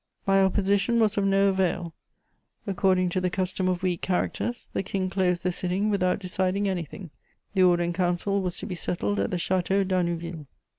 [0.25, 1.93] My opposition was of no avail:
[2.65, 7.11] according to the custom of weak characters, the King closed the sitting without deciding anything;
[7.53, 10.47] the Order in Council was to be settled at the Château d'Arnouville.